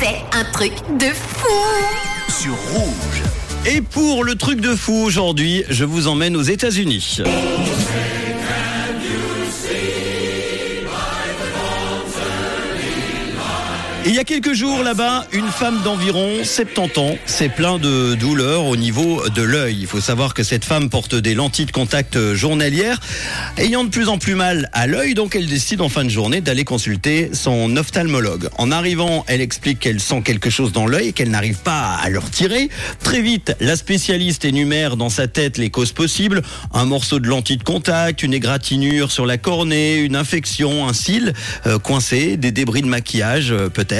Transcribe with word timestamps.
C'est 0.00 0.38
un 0.38 0.44
truc 0.52 0.72
de 0.98 1.06
fou 1.06 1.48
sur 2.28 2.54
Rouge. 2.72 3.22
Et 3.64 3.80
pour 3.80 4.24
le 4.24 4.34
truc 4.34 4.60
de 4.60 4.74
fou 4.74 4.92
aujourd'hui, 4.92 5.64
je 5.70 5.84
vous 5.84 6.06
emmène 6.06 6.36
aux 6.36 6.42
États-Unis. 6.42 7.20
Il 14.08 14.14
y 14.14 14.20
a 14.20 14.24
quelques 14.24 14.52
jours 14.52 14.84
là-bas, 14.84 15.26
une 15.32 15.48
femme 15.48 15.82
d'environ 15.82 16.44
70 16.44 17.00
ans 17.00 17.18
s'est 17.26 17.48
plaint 17.48 17.80
de 17.80 18.14
douleurs 18.14 18.66
au 18.66 18.76
niveau 18.76 19.28
de 19.30 19.42
l'œil. 19.42 19.78
Il 19.80 19.88
faut 19.88 20.00
savoir 20.00 20.32
que 20.32 20.44
cette 20.44 20.64
femme 20.64 20.90
porte 20.90 21.16
des 21.16 21.34
lentilles 21.34 21.66
de 21.66 21.72
contact 21.72 22.32
journalières. 22.34 23.00
Ayant 23.56 23.82
de 23.82 23.88
plus 23.88 24.08
en 24.08 24.18
plus 24.18 24.36
mal 24.36 24.70
à 24.72 24.86
l'œil, 24.86 25.14
donc 25.14 25.34
elle 25.34 25.46
décide 25.46 25.80
en 25.80 25.88
fin 25.88 26.04
de 26.04 26.08
journée 26.08 26.40
d'aller 26.40 26.62
consulter 26.62 27.30
son 27.32 27.76
ophtalmologue. 27.76 28.48
En 28.58 28.70
arrivant, 28.70 29.24
elle 29.26 29.40
explique 29.40 29.80
qu'elle 29.80 29.98
sent 29.98 30.22
quelque 30.22 30.50
chose 30.50 30.70
dans 30.70 30.86
l'œil 30.86 31.08
et 31.08 31.12
qu'elle 31.12 31.30
n'arrive 31.30 31.58
pas 31.58 31.96
à 32.00 32.08
le 32.08 32.20
retirer. 32.20 32.70
Très 33.02 33.20
vite, 33.20 33.56
la 33.58 33.74
spécialiste 33.74 34.44
énumère 34.44 34.96
dans 34.96 35.10
sa 35.10 35.26
tête 35.26 35.58
les 35.58 35.70
causes 35.70 35.92
possibles. 35.92 36.42
Un 36.72 36.84
morceau 36.84 37.18
de 37.18 37.26
lentille 37.26 37.56
de 37.56 37.64
contact, 37.64 38.22
une 38.22 38.34
égratignure 38.34 39.10
sur 39.10 39.26
la 39.26 39.36
cornée, 39.36 39.96
une 39.96 40.14
infection, 40.14 40.86
un 40.86 40.92
cil 40.92 41.32
euh, 41.66 41.80
coincé, 41.80 42.36
des 42.36 42.52
débris 42.52 42.82
de 42.82 42.86
maquillage 42.86 43.50
euh, 43.50 43.68
peut-être. 43.68 43.95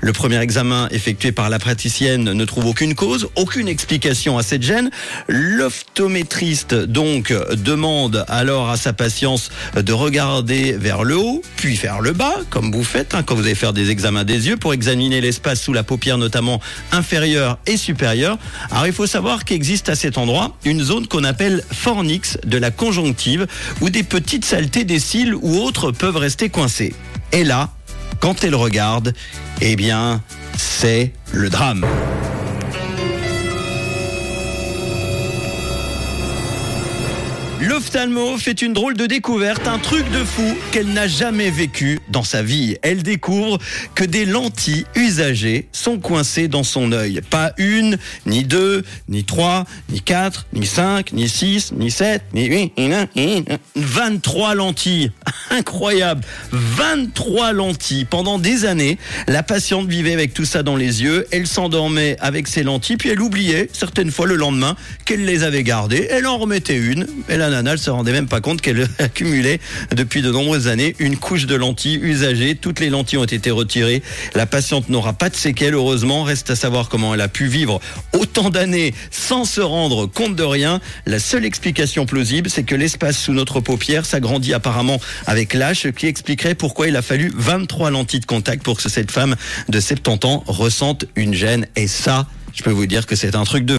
Le 0.00 0.12
premier 0.12 0.38
examen 0.40 0.88
effectué 0.90 1.32
par 1.32 1.50
la 1.50 1.58
praticienne 1.58 2.24
ne 2.24 2.44
trouve 2.44 2.66
aucune 2.66 2.94
cause, 2.94 3.28
aucune 3.36 3.68
explication 3.68 4.38
à 4.38 4.42
cette 4.42 4.62
gêne. 4.62 4.90
L'optométriste 5.28 6.74
donc 6.74 7.32
demande 7.56 8.24
alors 8.28 8.70
à 8.70 8.76
sa 8.76 8.92
patience 8.92 9.50
de 9.74 9.92
regarder 9.92 10.72
vers 10.72 11.04
le 11.04 11.16
haut, 11.16 11.42
puis 11.56 11.76
vers 11.76 12.00
le 12.00 12.12
bas, 12.12 12.34
comme 12.50 12.72
vous 12.72 12.84
faites 12.84 13.14
hein, 13.14 13.22
quand 13.22 13.34
vous 13.34 13.42
allez 13.42 13.54
faire 13.54 13.72
des 13.72 13.90
examens 13.90 14.24
des 14.24 14.48
yeux 14.48 14.56
pour 14.56 14.74
examiner 14.74 15.20
l'espace 15.20 15.60
sous 15.60 15.72
la 15.72 15.82
paupière 15.82 16.18
notamment 16.18 16.60
inférieure 16.92 17.58
et 17.66 17.76
supérieure. 17.76 18.38
Alors 18.70 18.86
il 18.86 18.92
faut 18.92 19.06
savoir 19.06 19.44
qu'existe 19.44 19.88
à 19.88 19.94
cet 19.94 20.18
endroit 20.18 20.56
une 20.64 20.82
zone 20.82 21.06
qu'on 21.06 21.24
appelle 21.24 21.62
fornix 21.72 22.38
de 22.44 22.58
la 22.58 22.70
conjonctive 22.70 23.46
où 23.80 23.90
des 23.90 24.02
petites 24.02 24.44
saletés 24.44 24.84
des 24.84 24.98
cils 24.98 25.34
ou 25.34 25.58
autres 25.58 25.92
peuvent 25.92 26.16
rester 26.16 26.48
coincées. 26.48 26.94
Et 27.32 27.44
là, 27.44 27.70
quand 28.20 28.44
elle 28.44 28.54
regarde, 28.54 29.14
eh 29.60 29.76
bien, 29.76 30.22
c'est 30.56 31.12
le 31.32 31.48
drame. 31.48 31.86
L'ophtalmo 37.62 38.38
fait 38.38 38.62
une 38.62 38.72
drôle 38.72 38.96
de 38.96 39.04
découverte, 39.04 39.68
un 39.68 39.78
truc 39.78 40.10
de 40.10 40.24
fou 40.24 40.56
qu'elle 40.72 40.88
n'a 40.88 41.06
jamais 41.06 41.50
vécu 41.50 42.00
dans 42.08 42.22
sa 42.22 42.42
vie. 42.42 42.78
Elle 42.80 43.02
découvre 43.02 43.58
que 43.94 44.02
des 44.02 44.24
lentilles 44.24 44.86
usagées 44.96 45.68
sont 45.70 45.98
coincées 45.98 46.48
dans 46.48 46.62
son 46.62 46.90
œil. 46.92 47.20
Pas 47.28 47.52
une, 47.58 47.98
ni 48.24 48.44
deux, 48.44 48.82
ni 49.08 49.24
trois, 49.24 49.66
ni 49.90 50.00
quatre, 50.00 50.46
ni 50.54 50.64
cinq, 50.64 51.12
ni 51.12 51.28
six, 51.28 51.72
ni 51.72 51.90
sept, 51.90 52.22
ni 52.32 52.46
huit, 52.46 52.72
ni 52.78 52.88
neuf, 52.88 53.08
ni 53.14 53.44
23 53.76 54.54
lentilles. 54.54 55.12
Incroyable. 55.52 56.22
23 56.52 57.52
lentilles. 57.52 58.04
Pendant 58.04 58.38
des 58.38 58.66
années, 58.66 58.98
la 59.26 59.42
patiente 59.42 59.88
vivait 59.88 60.12
avec 60.12 60.32
tout 60.32 60.44
ça 60.44 60.62
dans 60.62 60.76
les 60.76 61.02
yeux. 61.02 61.26
Elle 61.32 61.48
s'endormait 61.48 62.16
avec 62.20 62.46
ses 62.46 62.62
lentilles, 62.62 62.96
puis 62.96 63.08
elle 63.08 63.20
oubliait 63.20 63.68
certaines 63.72 64.12
fois 64.12 64.28
le 64.28 64.36
lendemain 64.36 64.76
qu'elle 65.04 65.24
les 65.24 65.42
avait 65.42 65.64
gardées. 65.64 66.06
Elle 66.08 66.28
en 66.28 66.38
remettait 66.38 66.76
une. 66.76 67.06
Elle 67.28 67.40
nana 67.40 67.72
ne 67.72 67.76
se 67.76 67.90
rendait 67.90 68.12
même 68.12 68.28
pas 68.28 68.40
compte 68.40 68.60
qu'elle 68.60 68.86
accumulait 69.00 69.58
depuis 69.94 70.22
de 70.22 70.30
nombreuses 70.30 70.68
années 70.68 70.94
une 71.00 71.16
couche 71.16 71.46
de 71.46 71.56
lentilles 71.56 71.98
usagées. 72.00 72.54
Toutes 72.54 72.78
les 72.78 72.88
lentilles 72.88 73.18
ont 73.18 73.24
été 73.24 73.50
retirées. 73.50 74.04
La 74.36 74.46
patiente 74.46 74.88
n'aura 74.88 75.14
pas 75.14 75.30
de 75.30 75.36
séquelles, 75.36 75.74
heureusement. 75.74 76.22
Reste 76.22 76.50
à 76.50 76.56
savoir 76.56 76.88
comment 76.88 77.12
elle 77.12 77.20
a 77.20 77.28
pu 77.28 77.46
vivre 77.46 77.80
autant 78.12 78.50
d'années 78.50 78.94
sans 79.10 79.44
se 79.44 79.60
rendre 79.60 80.06
compte 80.06 80.36
de 80.36 80.44
rien. 80.44 80.80
La 81.06 81.18
seule 81.18 81.44
explication 81.44 82.06
plausible, 82.06 82.48
c'est 82.48 82.62
que 82.62 82.76
l'espace 82.76 83.18
sous 83.18 83.32
notre 83.32 83.58
paupière 83.58 84.06
s'agrandit 84.06 84.54
apparemment 84.54 85.00
avec 85.26 85.39
l'âge, 85.54 85.80
ce 85.80 85.88
qui 85.88 86.06
expliquerait 86.06 86.54
pourquoi 86.54 86.88
il 86.88 86.96
a 86.96 87.02
fallu 87.02 87.32
23 87.34 87.90
lentilles 87.90 88.20
de 88.20 88.26
contact 88.26 88.62
pour 88.62 88.76
que 88.76 88.88
cette 88.88 89.10
femme 89.10 89.36
de 89.68 89.80
70 89.80 90.26
ans 90.26 90.44
ressente 90.46 91.06
une 91.16 91.34
gêne. 91.34 91.66
Et 91.76 91.86
ça, 91.86 92.26
je 92.54 92.62
peux 92.62 92.70
vous 92.70 92.86
dire 92.86 93.06
que 93.06 93.16
c'est 93.16 93.34
un 93.34 93.44
truc 93.44 93.64
de 93.64 93.68